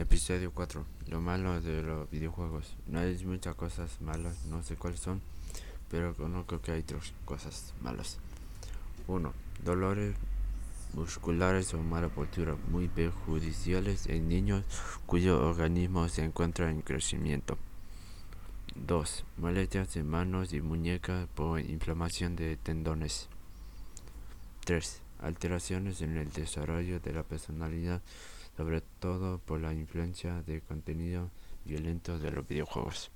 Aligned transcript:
Episodio 0.00 0.50
4. 0.50 0.84
Lo 1.06 1.20
malo 1.20 1.60
de 1.60 1.80
los 1.80 2.10
videojuegos. 2.10 2.74
No 2.88 2.98
hay 2.98 3.16
muchas 3.24 3.54
cosas 3.54 4.00
malas, 4.00 4.44
no 4.46 4.60
sé 4.64 4.74
cuáles 4.74 4.98
son, 4.98 5.20
pero 5.88 6.16
conozco 6.16 6.60
que 6.60 6.72
hay 6.72 6.82
tres 6.82 7.12
cosas 7.24 7.72
malas. 7.80 8.18
1. 9.06 9.32
Dolores 9.64 10.16
musculares 10.94 11.74
o 11.74 11.78
mala 11.78 12.08
postura 12.08 12.56
muy 12.72 12.88
perjudiciales 12.88 14.08
en 14.08 14.28
niños 14.28 14.64
cuyo 15.06 15.48
organismo 15.48 16.08
se 16.08 16.24
encuentra 16.24 16.72
en 16.72 16.82
crecimiento. 16.82 17.56
2. 18.74 19.24
Molestias 19.36 19.94
en 19.96 20.08
manos 20.08 20.52
y 20.54 20.60
muñecas 20.60 21.28
por 21.36 21.60
inflamación 21.60 22.34
de 22.34 22.56
tendones. 22.56 23.28
3. 24.64 25.03
Alteraciones 25.24 26.02
en 26.02 26.16
el 26.16 26.30
desarrollo 26.30 27.00
de 27.00 27.12
la 27.12 27.22
personalidad 27.22 28.02
sobre 28.56 28.80
todo 29.00 29.38
por 29.38 29.60
la 29.60 29.72
influencia 29.72 30.42
de 30.42 30.60
contenido 30.60 31.30
violento 31.64 32.18
de 32.18 32.30
los 32.30 32.46
videojuegos. 32.46 33.10